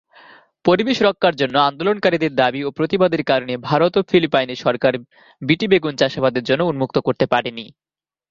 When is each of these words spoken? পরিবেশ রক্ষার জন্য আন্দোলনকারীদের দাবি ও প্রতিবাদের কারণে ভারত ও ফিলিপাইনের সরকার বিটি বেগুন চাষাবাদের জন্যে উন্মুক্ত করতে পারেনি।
পরিবেশ 0.65 0.97
রক্ষার 1.01 1.35
জন্য 1.41 1.55
আন্দোলনকারীদের 1.61 2.33
দাবি 2.35 2.61
ও 2.63 2.75
প্রতিবাদের 2.77 3.23
কারণে 3.29 3.53
ভারত 3.69 3.93
ও 3.97 4.07
ফিলিপাইনের 4.09 4.61
সরকার 4.65 4.93
বিটি 5.41 5.65
বেগুন 5.71 5.93
চাষাবাদের 5.97 6.47
জন্যে 6.49 6.69
উন্মুক্ত 6.69 6.97
করতে 7.07 7.25
পারেনি। 7.33 7.65